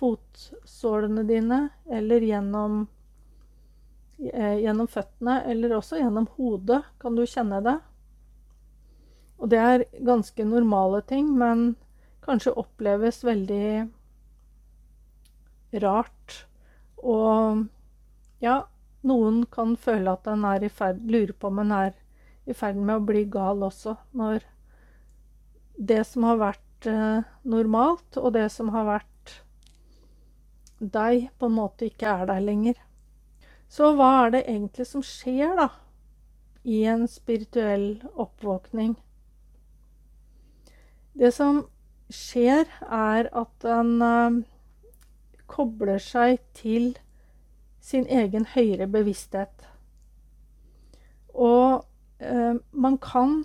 fotsålene 0.00 1.22
dine, 1.28 1.60
eller 1.86 2.26
gjennom, 2.26 2.80
uh, 4.18 4.56
gjennom 4.58 4.90
føttene, 4.90 5.36
eller 5.46 5.76
også 5.78 6.00
gjennom 6.00 6.26
hodet 6.34 6.82
kan 6.98 7.14
du 7.14 7.22
kjenne 7.22 7.62
det. 7.62 7.76
Og 9.38 9.54
det 9.54 9.62
er 9.62 9.86
ganske 10.04 10.44
normale 10.44 11.00
ting, 11.06 11.30
men 11.38 11.76
kanskje 12.26 12.58
oppleves 12.58 13.22
veldig 13.24 13.86
rart. 15.86 16.42
Og 16.98 17.64
ja, 18.42 18.58
noen 19.06 19.44
kan 19.54 19.78
føle 19.80 20.18
at 20.18 20.26
en 20.28 20.44
er 20.50 20.66
i 20.66 20.72
ferd 20.72 21.06
Lurer 21.06 21.32
på 21.32 21.48
om 21.48 21.62
en 21.62 21.72
er 21.78 21.94
i 22.50 22.56
ferd 22.56 22.78
med 22.78 22.98
å 22.98 23.06
bli 23.06 23.24
gal 23.30 23.62
også, 23.66 23.96
når 24.16 24.44
det 25.80 26.02
som 26.08 26.26
har 26.28 26.40
vært 26.40 26.88
eh, 26.90 27.26
normalt, 27.48 28.18
og 28.20 28.34
det 28.36 28.48
som 28.52 28.72
har 28.74 28.86
vært 28.88 29.34
deg, 30.80 31.28
på 31.38 31.48
en 31.48 31.56
måte 31.56 31.88
ikke 31.88 32.08
er 32.10 32.26
der 32.30 32.42
lenger. 32.44 32.80
Så 33.70 33.92
hva 33.96 34.10
er 34.24 34.34
det 34.34 34.44
egentlig 34.48 34.86
som 34.88 35.04
skjer, 35.06 35.54
da, 35.56 35.68
i 36.64 36.82
en 36.90 37.06
spirituell 37.08 38.00
oppvåkning? 38.18 38.96
Det 41.20 41.30
som 41.36 41.64
skjer, 42.12 42.66
er 42.90 43.30
at 43.36 43.68
en 43.68 43.94
eh, 44.04 44.40
kobler 45.50 46.02
seg 46.02 46.40
til 46.56 46.92
sin 47.80 48.06
egen 48.10 48.46
høyere 48.54 48.88
bevissthet. 48.90 49.68
Og 51.34 51.86
man 52.20 52.98
kan 53.00 53.44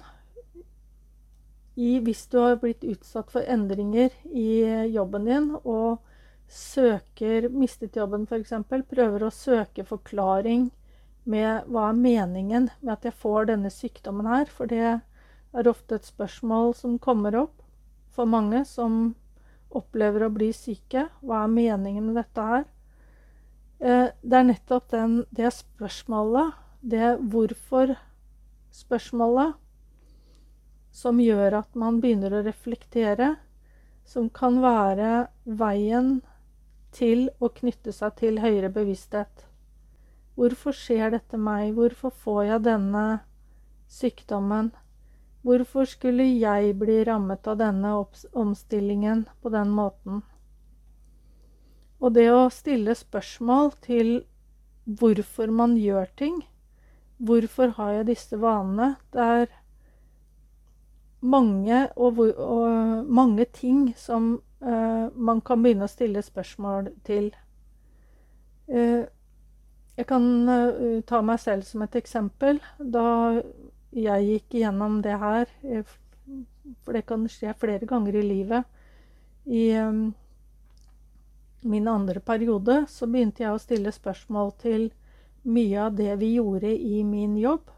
i, 1.76 2.00
Hvis 2.00 2.28
du 2.32 2.38
har 2.40 2.58
blitt 2.60 2.84
utsatt 2.84 3.32
for 3.32 3.44
endringer 3.44 4.14
i 4.32 4.64
jobben 4.92 5.26
din 5.28 5.50
og 5.64 6.04
søker 6.48 7.50
Mistet 7.52 7.98
jobben, 8.00 8.24
f.eks. 8.30 8.54
Prøver 8.92 9.26
å 9.26 9.34
søke 9.34 9.84
forklaring 9.88 10.70
med 11.26 11.68
hva 11.68 11.90
er 11.90 12.00
meningen 12.00 12.70
med 12.80 12.94
at 12.94 13.08
jeg 13.10 13.18
får 13.20 13.50
denne 13.50 13.72
sykdommen 13.74 14.30
her. 14.30 14.48
For 14.48 14.70
det 14.70 14.84
er 14.86 15.70
ofte 15.70 16.00
et 16.00 16.08
spørsmål 16.08 16.76
som 16.78 17.00
kommer 17.02 17.36
opp 17.46 17.64
for 18.16 18.30
mange 18.30 18.64
som 18.70 19.16
opplever 19.76 20.28
å 20.28 20.34
bli 20.34 20.52
syke. 20.56 21.10
Hva 21.26 21.44
er 21.44 21.56
meningen 21.56 22.08
med 22.08 22.22
dette 22.22 22.50
her? 22.52 22.66
Eh, 23.80 24.08
det 24.22 24.38
er 24.40 24.48
nettopp 24.48 24.92
den, 24.94 25.24
det 25.36 25.52
spørsmålet, 25.52 26.56
det 26.86 27.18
hvorfor-spørsmålet, 28.76 29.56
som 30.92 31.20
gjør 31.20 31.62
at 31.62 31.76
man 31.76 32.02
begynner 32.02 32.34
å 32.34 32.44
reflektere, 32.44 33.36
som 34.04 34.30
kan 34.30 34.62
være 34.62 35.28
veien 35.46 36.22
til 36.92 37.30
å 37.40 37.50
knytte 37.50 37.92
seg 37.92 38.16
til 38.20 38.40
høyere 38.40 38.70
bevissthet. 38.70 39.46
Hvorfor 40.36 40.76
skjer 40.76 41.12
dette 41.12 41.38
meg? 41.38 41.74
Hvorfor 41.76 42.12
får 42.12 42.44
jeg 42.44 42.64
denne 42.64 43.06
sykdommen? 43.88 44.72
Hvorfor 45.44 45.86
skulle 45.86 46.26
jeg 46.26 46.76
bli 46.76 47.04
rammet 47.06 47.48
av 47.48 47.58
denne 47.58 47.94
omstillingen 48.34 49.26
på 49.42 49.50
den 49.50 49.70
måten? 49.72 50.24
Og 52.00 52.14
det 52.14 52.28
å 52.32 52.50
stille 52.52 52.96
spørsmål 52.96 53.72
til 53.82 54.26
hvorfor 54.86 55.48
man 55.52 55.78
gjør 55.80 56.12
ting 56.20 56.44
Hvorfor 57.18 57.76
har 57.78 57.92
jeg 57.92 58.08
disse 58.10 58.38
vanene? 58.40 58.96
Det 59.14 59.22
er 59.22 59.46
mange, 61.26 61.88
og, 61.96 62.20
og 62.20 63.06
mange 63.08 63.46
ting 63.46 63.94
som 63.98 64.42
uh, 64.62 65.08
man 65.16 65.42
kan 65.42 65.64
begynne 65.64 65.88
å 65.88 65.92
stille 65.92 66.22
spørsmål 66.26 66.92
til. 67.08 67.32
Uh, 68.68 69.08
jeg 69.96 70.08
kan 70.10 70.28
uh, 70.50 71.00
ta 71.08 71.22
meg 71.24 71.40
selv 71.40 71.64
som 71.68 71.86
et 71.86 71.96
eksempel. 71.96 72.60
Da 72.80 73.08
jeg 73.96 74.28
gikk 74.28 74.60
gjennom 74.60 75.00
det 75.06 75.16
her, 75.22 75.50
for 76.84 76.98
det 76.98 77.06
kan 77.08 77.26
skje 77.32 77.56
flere 77.60 77.88
ganger 77.88 78.18
i 78.18 78.24
livet 78.26 78.64
I 79.46 79.78
um, 79.78 80.14
min 81.62 81.88
andre 81.88 82.20
periode 82.20 82.86
så 82.90 83.08
begynte 83.10 83.44
jeg 83.44 83.54
å 83.54 83.62
stille 83.62 83.94
spørsmål 83.94 84.52
til 84.62 84.88
mye 85.46 85.82
av 85.88 85.96
det 85.98 86.16
vi 86.22 86.36
gjorde 86.36 86.72
i 86.74 87.04
min 87.06 87.38
jobb. 87.38 87.70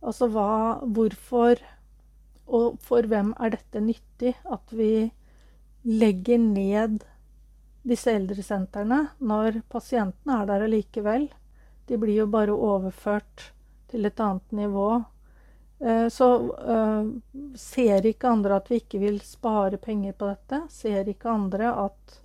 Altså 0.00 0.28
hva 0.32 0.80
Hvorfor 0.84 1.60
og 2.50 2.80
for 2.82 3.06
hvem 3.06 3.32
er 3.38 3.54
dette 3.54 3.82
nyttig? 3.84 4.34
At 4.50 4.72
vi 4.74 5.10
legger 5.86 6.40
ned 6.42 7.04
disse 7.86 8.12
eldresentrene 8.12 9.04
når 9.22 9.62
pasientene 9.72 10.40
er 10.40 10.50
der 10.50 10.66
allikevel. 10.66 11.28
De 11.88 11.98
blir 11.98 12.22
jo 12.22 12.28
bare 12.30 12.54
overført 12.54 13.50
til 13.90 14.06
et 14.06 14.20
annet 14.20 14.52
nivå. 14.54 14.88
Eh, 15.80 16.08
så 16.12 16.28
uh, 16.50 17.06
ser 17.56 18.06
ikke 18.06 18.34
andre 18.34 18.58
at 18.60 18.68
vi 18.70 18.82
ikke 18.82 19.00
vil 19.02 19.20
spare 19.24 19.80
penger 19.80 20.18
på 20.18 20.28
dette? 20.28 20.64
Ser 20.70 21.08
ikke 21.08 21.32
andre 21.32 21.72
at 21.86 22.20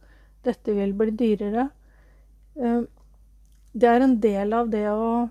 dette 0.46 0.76
vil 0.76 0.94
bli 0.98 1.16
dyrere? 1.16 1.70
Det 3.76 3.88
er 3.92 4.00
en 4.00 4.20
del 4.24 4.54
av 4.56 4.70
det 4.72 4.86
å, 4.88 5.28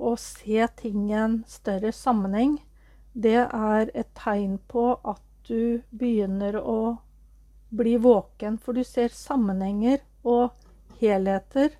å 0.00 0.10
se 0.16 0.64
ting 0.80 1.10
i 1.10 1.16
en 1.20 1.42
større 1.44 1.90
sammenheng. 1.92 2.54
Det 3.12 3.42
er 3.44 3.90
et 3.92 4.08
tegn 4.16 4.54
på 4.72 4.94
at 4.96 5.20
du 5.44 5.82
begynner 5.90 6.56
å 6.56 6.96
bli 7.68 7.98
våken, 8.00 8.56
for 8.56 8.72
du 8.72 8.80
ser 8.84 9.12
sammenhenger 9.12 10.00
og 10.24 10.56
helheter 11.02 11.76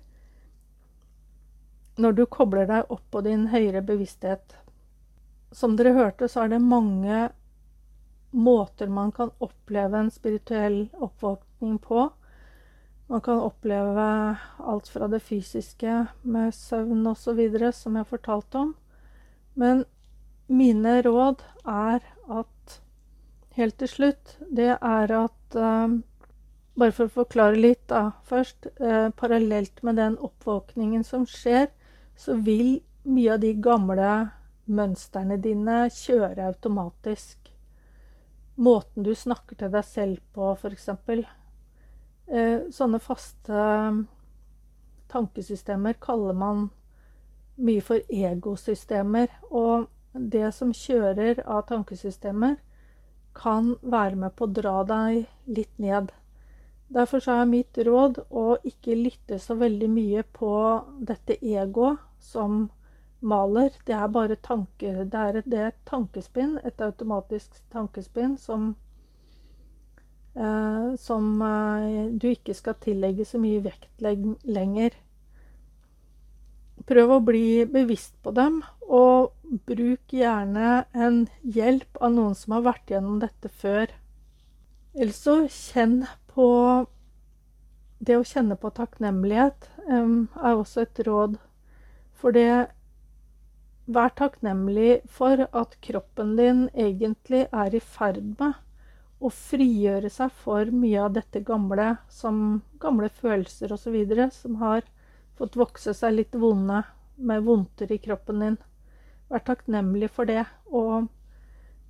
når 1.97 2.17
du 2.17 2.23
kobler 2.29 2.69
deg 2.69 2.93
opp 2.93 3.03
på 3.09 3.21
din 3.25 3.47
høyere 3.49 3.81
bevissthet. 3.85 4.53
Som 5.49 5.77
dere 5.77 5.97
hørte, 5.97 6.29
så 6.29 6.45
er 6.45 6.53
det 6.53 6.61
mange 6.61 7.27
måter 8.33 8.89
man 8.89 9.11
kan 9.13 9.33
oppleve 9.41 9.97
en 9.97 10.13
spirituell 10.13 10.87
oppvåkning 10.93 11.77
på. 11.81 12.07
Man 13.07 13.21
kan 13.21 13.39
oppleve 13.39 14.37
alt 14.57 14.87
fra 14.87 15.07
det 15.11 15.19
fysiske 15.19 16.05
med 16.21 16.53
søvn 16.55 17.07
osv., 17.07 17.41
som 17.73 17.99
jeg 17.99 18.09
fortalte 18.09 18.61
om. 18.61 18.71
Men 19.59 19.83
mine 20.47 21.01
råd 21.05 21.43
er 21.67 21.99
at 22.31 22.79
helt 23.57 23.77
til 23.77 23.91
slutt, 23.91 24.37
det 24.49 24.71
er 24.79 25.15
at 25.19 25.59
eh, 25.59 25.99
Bare 26.73 26.89
for 26.89 27.05
å 27.05 27.13
forklare 27.21 27.59
litt 27.61 27.83
da, 27.91 28.15
først. 28.25 28.65
Eh, 28.81 29.11
parallelt 29.13 29.83
med 29.85 29.99
den 30.01 30.15
oppvåkningen 30.17 31.03
som 31.05 31.27
skjer, 31.29 31.67
så 32.17 32.33
vil 32.41 32.79
mye 33.05 33.35
av 33.35 33.43
de 33.43 33.51
gamle 33.61 34.13
mønstrene 34.65 35.37
dine 35.43 35.83
kjøre 35.93 36.47
automatisk. 36.49 37.51
Måten 38.57 39.05
du 39.05 39.13
snakker 39.13 39.59
til 39.59 39.69
deg 39.73 39.85
selv 39.85 40.23
på, 40.33 40.49
f.eks. 40.57 40.89
Eh, 42.27 42.69
sånne 42.71 42.99
faste 43.03 43.63
tankesystemer 45.11 45.97
kaller 46.01 46.33
man 46.33 46.69
mye 47.55 47.81
for 47.81 48.01
egosystemer. 48.09 49.31
Og 49.51 49.87
det 50.13 50.51
som 50.53 50.73
kjører 50.73 51.43
av 51.45 51.65
tankesystemer, 51.69 52.57
kan 53.33 53.75
være 53.81 54.15
med 54.15 54.35
på 54.37 54.45
å 54.45 54.53
dra 54.53 54.75
deg 54.85 55.25
litt 55.49 55.79
ned. 55.81 56.11
Derfor 56.93 57.25
er 57.33 57.47
mitt 57.49 57.77
råd 57.81 58.19
å 58.29 58.45
ikke 58.69 58.93
lytte 58.93 59.39
så 59.41 59.55
veldig 59.57 59.89
mye 59.89 60.21
på 60.37 60.53
dette 61.01 61.39
egoet 61.41 61.97
som 62.21 62.67
maler. 63.25 63.73
Det 63.87 63.95
er 63.97 64.11
bare 64.13 64.35
tanke, 64.35 64.91
det 65.09 65.23
er 65.23 65.39
et, 65.41 65.79
tankespinn, 65.89 66.59
et 66.63 66.81
automatisk 66.81 67.57
tankespinn 67.73 68.37
som, 68.37 68.75
som 70.97 71.41
eh, 71.41 72.05
du 72.09 72.27
ikke 72.31 72.55
skal 72.57 72.77
tillegge 72.81 73.25
så 73.25 73.39
mye 73.41 73.61
vekt 73.65 74.01
lenger. 74.01 74.95
Prøv 76.89 77.13
å 77.15 77.23
bli 77.23 77.63
bevisst 77.69 78.15
på 78.25 78.33
dem, 78.35 78.61
og 78.89 79.31
bruk 79.69 80.13
gjerne 80.13 80.83
en 80.91 81.23
hjelp 81.43 82.01
av 82.01 82.15
noen 82.15 82.33
som 82.35 82.57
har 82.57 82.65
vært 82.65 82.91
gjennom 82.91 83.21
dette 83.21 83.51
før. 83.61 83.93
Eller 84.93 85.15
så 85.15 85.43
kjenn 85.49 86.03
på 86.33 86.49
Det 88.03 88.17
å 88.19 88.25
kjenne 88.27 88.57
på 88.59 88.67
takknemlighet 88.75 89.69
er 89.87 90.49
også 90.49 90.81
et 90.83 90.99
råd. 91.07 91.37
For 92.19 92.35
det 92.35 92.73
Vær 93.85 94.11
takknemlig 94.15 95.01
for 95.11 95.41
at 95.43 95.73
kroppen 95.83 96.37
din 96.37 96.67
egentlig 96.71 97.45
er 97.51 97.73
i 97.75 97.81
ferd 97.83 98.21
med 98.39 98.53
å 99.23 99.29
frigjøre 99.31 100.09
seg 100.11 100.33
for 100.43 100.67
mye 100.75 100.99
av 101.05 101.13
dette 101.15 101.39
gamle, 101.47 101.95
som 102.11 102.61
gamle 102.83 103.09
følelser 103.21 103.71
osv., 103.71 103.95
som 104.35 104.59
har 104.59 104.83
fått 105.39 105.55
vokse 105.59 105.93
seg 105.95 106.17
litt 106.17 106.35
vonde, 106.35 106.83
med 107.15 107.45
vondter 107.45 107.91
i 107.93 107.99
kroppen 108.01 108.41
din. 108.41 108.57
Vær 109.29 109.43
takknemlig 109.47 110.09
for 110.11 110.27
det. 110.27 110.43
Og 110.65 111.07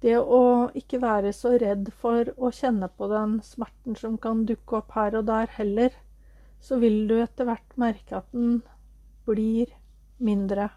det 0.04 0.18
å 0.20 0.70
ikke 0.78 1.00
være 1.02 1.32
så 1.36 1.56
redd 1.62 1.90
for 2.02 2.30
å 2.38 2.52
kjenne 2.54 2.90
på 2.92 3.08
den 3.12 3.38
smerten 3.46 3.98
som 4.00 4.18
kan 4.22 4.44
dukke 4.50 4.82
opp 4.82 4.94
her 4.98 5.16
og 5.20 5.30
der 5.32 5.50
heller, 5.58 5.96
så 6.64 6.78
vil 6.80 7.06
du 7.08 7.18
etter 7.24 7.48
hvert 7.48 7.78
merke 7.80 8.20
at 8.20 8.30
den 8.36 8.62
blir 9.28 9.72
mindre. 10.24 10.70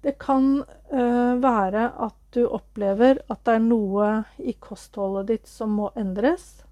Det 0.00 0.16
kan 0.18 0.62
uh, 0.92 1.34
være 1.42 1.90
at 2.00 2.16
du 2.34 2.44
opplever 2.46 3.20
at 3.28 3.42
det 3.44 3.56
er 3.58 3.64
noe 3.64 4.10
i 4.38 4.54
kostholdet 4.62 5.28
ditt 5.32 5.50
som 5.50 5.74
må 5.76 5.90
endres. 5.98 6.62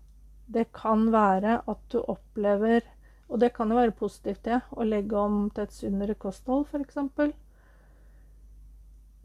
Det 0.48 0.70
kan 0.72 1.10
være 1.12 1.58
at 1.68 1.82
du 1.92 1.98
opplever, 2.00 2.86
og 3.28 3.42
det 3.42 3.52
kan 3.56 3.68
jo 3.68 3.76
være 3.76 3.96
positivt, 3.98 4.44
det, 4.46 4.62
å 4.72 4.86
legge 4.86 5.18
om 5.20 5.50
til 5.52 5.66
et 5.66 5.76
sunnere 5.76 6.16
kosthold, 6.16 6.64
f.eks. 6.70 6.96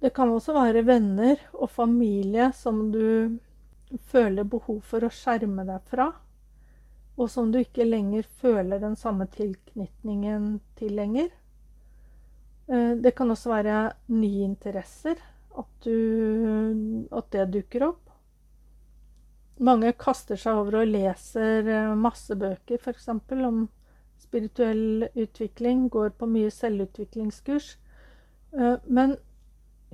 Det 0.03 0.11
kan 0.11 0.33
også 0.33 0.57
være 0.57 0.83
venner 0.83 1.39
og 1.53 1.71
familie 1.71 2.49
som 2.57 2.89
du 2.91 3.39
føler 4.11 4.43
behov 4.43 4.81
for 4.83 5.05
å 5.05 5.13
skjerme 5.13 5.63
deg 5.69 5.85
fra, 5.87 6.09
og 7.15 7.29
som 7.29 7.53
du 7.53 7.61
ikke 7.61 7.87
lenger 7.87 8.27
føler 8.41 8.81
den 8.81 8.97
samme 8.99 9.29
tilknytningen 9.31 10.57
til 10.75 10.97
lenger. 10.97 11.29
Eh, 12.67 12.91
det 12.95 13.11
kan 13.15 13.31
også 13.31 13.51
være 13.51 13.77
nye 14.07 14.43
interesser, 14.47 15.19
at, 15.57 15.69
du, 15.85 17.07
at 17.11 17.29
det 17.35 17.51
dukker 17.53 17.87
opp. 17.89 17.99
Mange 19.63 19.91
kaster 19.99 20.39
seg 20.39 20.57
over 20.57 20.81
og 20.81 20.91
leser 20.93 21.67
eh, 21.69 21.93
masse 21.99 22.35
bøker, 22.39 22.79
f.eks. 22.79 23.09
om 23.09 23.67
spirituell 24.21 25.09
utvikling, 25.19 25.89
går 25.93 26.15
på 26.17 26.29
mye 26.31 26.51
selvutviklingskurs. 26.51 27.75
Eh, 28.55 28.77
men 28.87 29.17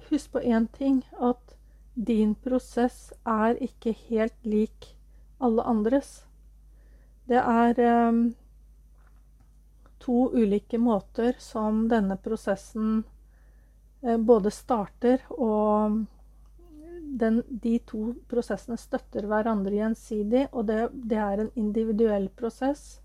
husk 0.10 0.32
på 0.36 0.45
én 0.45 0.69
ting, 0.77 1.01
at 1.19 1.55
din 1.95 2.36
prosess 2.36 3.10
er 3.27 3.58
ikke 3.60 3.91
helt 4.08 4.38
lik 4.45 4.93
alle 5.41 5.65
andres. 5.67 6.21
Det 7.27 7.41
er 7.41 7.82
to 9.99 10.29
ulike 10.33 10.79
måter 10.81 11.35
som 11.39 11.88
denne 11.91 12.17
prosessen 12.21 13.03
uh, 14.05 14.17
både 14.17 14.51
starter 14.53 15.25
og 15.35 15.99
den, 17.19 17.41
de 17.49 17.77
to 17.89 18.13
prosessene 18.29 18.77
støtter 18.77 19.25
hverandre 19.27 19.73
gjensidig, 19.73 20.47
og 20.51 20.67
det, 20.69 20.81
det 20.93 21.17
er 21.19 21.43
en 21.43 21.53
individuell 21.57 22.29
prosess 22.38 22.99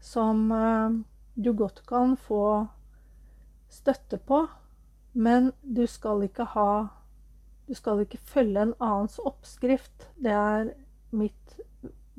som 0.00 0.46
uh, 0.52 0.92
du 1.34 1.52
godt 1.56 1.84
kan 1.88 2.16
få 2.20 2.44
støtte 3.72 4.20
på 4.22 4.44
men 5.14 5.52
du 5.62 5.86
skal 5.86 6.24
ikke 6.26 6.46
ha 6.56 6.70
Du 7.66 7.74
skal 7.74 8.02
ikke 8.02 8.18
følge 8.20 8.60
en 8.60 8.74
annens 8.76 9.14
oppskrift. 9.24 10.10
Det 10.20 10.32
er 10.36 10.66
mitt 11.16 11.54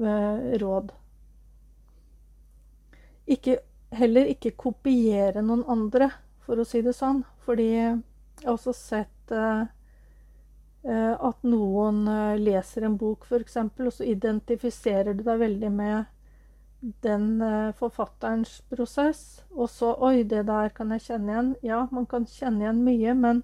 eh, 0.02 0.56
råd. 0.58 0.90
Ikke, 3.28 3.60
heller 4.00 4.30
ikke 4.32 4.56
kopiere 4.60 5.44
noen 5.44 5.64
andre, 5.72 6.10
for 6.46 6.62
å 6.62 6.66
si 6.68 6.82
det 6.86 6.94
sånn. 6.96 7.24
Fordi 7.46 7.70
jeg 7.74 7.96
har 8.44 8.54
også 8.54 8.74
sett 8.76 9.32
eh, 9.34 9.66
eh 10.86 11.14
at 11.30 11.48
noen 11.48 12.04
eh, 12.08 12.42
leser 12.42 12.86
en 12.86 12.98
bok, 13.02 13.26
f.eks., 13.26 13.58
og 13.58 13.94
så 13.94 14.06
identifiserer 14.06 15.14
du 15.14 15.24
deg 15.26 15.42
veldig 15.42 15.72
med 15.72 16.12
den 17.02 17.42
forfatterens 17.80 18.60
prosess. 18.70 19.42
Og 19.56 19.72
så 19.74 19.96
Oi, 20.06 20.22
det 20.24 20.44
der 20.46 20.70
kan 20.70 20.92
jeg 20.94 21.08
kjenne 21.08 21.32
igjen. 21.32 21.56
Ja, 21.66 21.88
man 21.92 22.06
kan 22.06 22.28
kjenne 22.30 22.62
igjen 22.62 22.84
mye, 22.86 23.16
men 23.18 23.42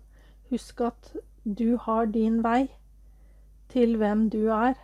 husk 0.52 0.84
at 0.86 1.16
du 1.44 1.78
har 1.78 2.06
din 2.06 2.44
vei 2.44 2.68
til 3.72 3.98
hvem 3.98 4.30
du 4.30 4.52
er. 4.54 4.76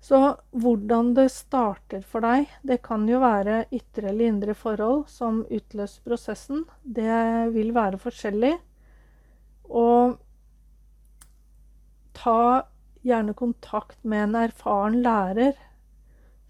Så 0.00 0.20
hvordan 0.52 1.14
det 1.16 1.30
starter 1.34 2.04
for 2.06 2.22
deg, 2.22 2.50
det 2.62 2.78
kan 2.84 3.08
jo 3.08 3.18
være 3.22 3.64
ytre 3.74 4.12
eller 4.12 4.30
indre 4.30 4.54
forhold 4.54 5.06
som 5.10 5.42
utløser 5.50 6.04
prosessen. 6.06 6.64
Det 6.82 7.50
vil 7.56 7.72
være 7.74 7.98
forskjellig. 7.98 8.54
Og 9.66 10.18
ta 12.16 12.66
gjerne 13.06 13.34
kontakt 13.38 13.98
med 14.04 14.28
en 14.28 14.38
erfaren 14.46 15.00
lærer 15.02 15.56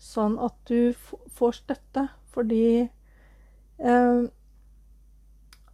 sånn 0.00 0.36
at 0.42 0.56
du 0.68 0.92
får 1.38 1.60
støtte. 1.62 2.08
Fordi 2.36 2.66
eh, 2.84 4.26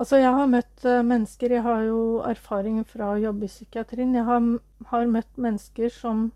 Altså, 0.02 0.18
jeg 0.18 0.34
har 0.34 0.48
møtt 0.50 0.82
uh, 0.82 0.98
mennesker 1.06 1.52
Jeg 1.54 1.62
har 1.62 1.82
jo 1.86 1.98
erfaring 2.26 2.80
fra 2.88 3.12
å 3.12 3.20
jobbe 3.22 3.46
i 3.46 3.50
psykiatrien. 3.52 4.16
Jeg 4.16 4.26
har, 4.26 4.40
har, 4.90 5.04
møtt 5.06 5.36
mennesker 5.38 5.92
som 5.94 6.32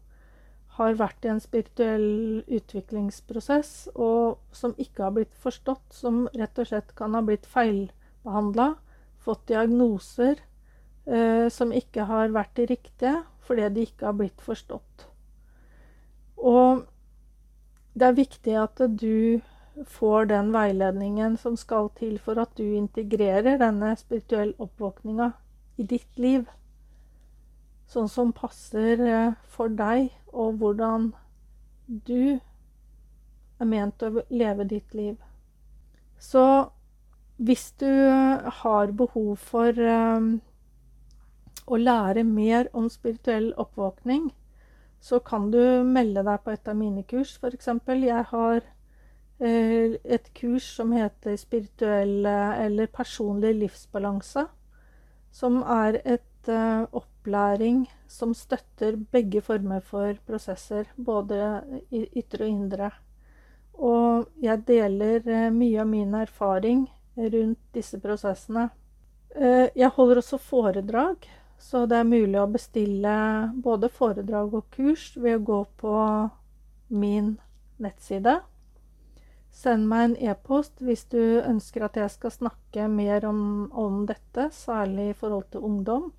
har 0.77 0.97
vært 0.99 1.25
i 1.25 1.31
en 1.33 1.41
spirituell 1.41 2.43
utviklingsprosess, 2.53 3.89
og 3.95 4.37
som 4.53 4.75
ikke 4.81 5.07
har 5.07 5.15
blitt 5.17 5.37
forstått, 5.41 5.87
som 5.95 6.27
rett 6.37 6.59
og 6.61 6.69
slett 6.69 6.93
kan 6.99 7.17
ha 7.17 7.23
blitt 7.25 7.49
feilbehandla, 7.49 8.75
fått 9.25 9.47
diagnoser 9.51 10.37
eh, 11.09 11.49
som 11.53 11.73
ikke 11.73 12.07
har 12.11 12.35
vært 12.35 12.55
de 12.61 12.69
riktige, 12.75 13.17
fordi 13.47 13.71
de 13.73 13.87
ikke 13.89 14.11
har 14.11 14.19
blitt 14.19 14.45
forstått. 14.45 15.09
Og 16.37 16.85
det 17.97 18.11
er 18.11 18.19
viktig 18.19 18.57
at 18.61 18.83
du 19.01 19.41
får 19.89 20.29
den 20.31 20.53
veiledningen 20.53 21.37
som 21.41 21.57
skal 21.57 21.91
til 21.97 22.19
for 22.23 22.41
at 22.41 22.53
du 22.57 22.65
integrerer 22.77 23.59
denne 23.61 23.95
spirituelle 23.97 24.57
oppvåkninga 24.63 25.33
i 25.81 25.89
ditt 25.89 26.21
liv. 26.21 26.47
Sånn 27.87 28.09
som 28.11 28.33
passer 28.35 29.03
eh, 29.07 29.37
for 29.51 29.73
deg, 29.73 30.11
og 30.33 30.59
hvordan 30.61 31.13
du 31.87 32.39
er 33.57 33.69
ment 33.71 34.03
å 34.03 34.11
leve 34.29 34.67
ditt 34.69 34.95
liv. 34.95 35.15
Så 36.19 36.43
hvis 37.37 37.71
du 37.81 37.91
har 38.61 38.93
behov 38.97 39.37
for 39.41 39.77
um, 39.77 40.29
å 41.67 41.79
lære 41.79 42.25
mer 42.27 42.69
om 42.77 42.89
spirituell 42.91 43.53
oppvåkning, 43.61 44.31
så 45.01 45.21
kan 45.21 45.51
du 45.53 45.61
melde 45.87 46.25
deg 46.27 46.43
på 46.43 46.53
et 46.57 46.69
av 46.69 46.77
mine 46.77 47.05
kurs, 47.09 47.37
f.eks. 47.39 47.71
Jeg 47.87 48.25
har 48.33 48.65
Eh, 49.39 49.99
et 50.05 50.29
kurs 50.35 50.65
som 50.79 50.93
heter 50.97 51.37
Spirituell 51.37 52.25
eller 52.27 52.87
personlig 52.87 53.55
livsbalanse. 53.55 54.47
Som 55.31 55.61
er 55.63 56.01
et 56.05 56.25
uh, 56.53 56.87
opplæring 56.97 57.85
som 58.11 58.35
støtter 58.35 58.97
begge 59.13 59.43
former 59.45 59.83
for 59.85 60.17
prosesser, 60.27 60.89
både 60.97 61.63
ytre 61.93 62.47
og 62.47 62.49
indre. 62.51 62.91
Og 63.77 64.29
jeg 64.43 64.65
deler 64.69 65.27
uh, 65.27 65.49
mye 65.55 65.81
av 65.83 65.91
min 65.91 66.15
erfaring 66.19 66.87
rundt 67.17 67.61
disse 67.77 68.01
prosessene. 68.01 68.69
Uh, 69.37 69.69
jeg 69.77 69.93
holder 69.97 70.23
også 70.23 70.41
foredrag, 70.41 71.29
så 71.59 71.85
det 71.89 72.01
er 72.01 72.11
mulig 72.11 72.41
å 72.41 72.51
bestille 72.51 73.17
både 73.65 73.93
foredrag 73.93 74.55
og 74.55 74.69
kurs 74.77 75.15
ved 75.17 75.39
å 75.39 75.47
gå 75.53 75.63
på 75.81 75.97
min 76.93 77.35
nettside 77.83 78.41
Send 79.57 79.89
meg 79.89 80.03
en 80.05 80.15
e-post 80.33 80.83
hvis 80.85 81.07
du 81.09 81.41
ønsker 81.41 81.87
at 81.87 81.97
jeg 81.97 82.13
skal 82.13 82.33
snakke 82.35 82.89
mer 82.93 83.25
om, 83.25 83.41
om 83.73 84.03
dette, 84.09 84.51
særlig 84.53 85.11
i 85.11 85.17
forhold 85.17 85.47
til 85.55 85.65
ungdom, 85.65 86.11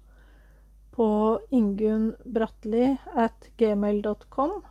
på 0.98 1.40
ingunnbratli.gmail.com. 1.54 2.98
at 3.26 3.50
gmail.com. 3.58 4.62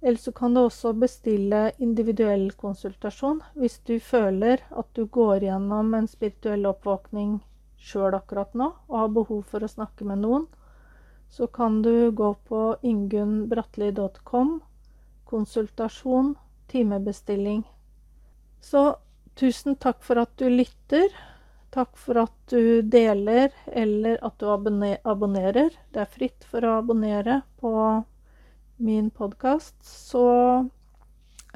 Eller 0.00 0.18
så 0.18 0.32
kan 0.32 0.54
du 0.54 0.60
også 0.60 0.92
bestille 0.92 1.72
individuell 1.78 2.50
konsultasjon 2.52 3.40
hvis 3.58 3.78
du 3.88 3.96
føler 4.00 4.60
at 4.70 4.90
du 4.94 5.06
går 5.06 5.48
gjennom 5.48 5.94
en 5.98 6.06
spirituell 6.06 6.68
oppvåkning 6.70 7.40
sjøl 7.78 8.14
akkurat 8.18 8.54
nå 8.58 8.68
og 8.86 8.98
har 9.00 9.10
behov 9.16 9.42
for 9.50 9.64
å 9.64 9.70
snakke 9.70 10.06
med 10.06 10.22
noen. 10.22 10.46
Så 11.28 11.46
kan 11.46 11.82
du 11.82 12.10
gå 12.12 12.30
på 12.48 12.60
ingunnbratli.com, 12.82 14.54
konsultasjon, 15.28 16.36
timebestilling. 16.68 17.64
Så 18.60 18.96
tusen 19.36 19.76
takk 19.76 20.00
for 20.04 20.20
at 20.22 20.32
du 20.40 20.48
lytter. 20.48 21.10
Takk 21.70 21.98
for 22.00 22.16
at 22.22 22.32
du 22.48 22.80
deler, 22.82 23.52
eller 23.66 24.16
at 24.24 24.38
du 24.40 24.48
abonnerer. 24.48 25.74
Det 25.92 26.00
er 26.00 26.14
fritt 26.14 26.46
for 26.48 26.64
å 26.64 26.78
abonnere 26.80 27.42
på 27.60 27.72
min 28.80 29.10
podkast. 29.12 29.76
Så 29.84 30.24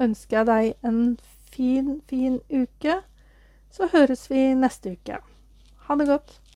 ønsker 0.03 0.37
jeg 0.39 0.49
deg 0.51 0.89
en 0.89 1.01
fin, 1.53 1.95
fin 2.09 2.37
uke. 2.53 2.99
Så 3.73 3.89
høres 3.89 4.27
vi 4.29 4.51
neste 4.53 4.93
uke. 4.93 5.17
Ha 5.87 5.97
det 5.97 6.09
godt. 6.11 6.37